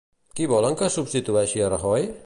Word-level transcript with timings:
Qui 0.39 0.47
volen 0.53 0.79
que 0.79 0.89
substitueixi 0.95 1.63
a 1.67 1.69
Rajoy? 1.77 2.13